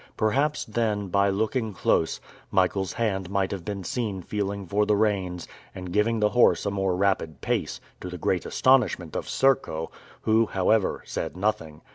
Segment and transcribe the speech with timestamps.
[0.17, 2.19] Perhaps then, by looking close,
[2.49, 6.71] Michael's hand might have been seen feeling for the reins, and giving the horse a
[6.71, 9.91] more rapid pace, to the great astonishment of Serko,
[10.21, 11.83] who, however, said nothing.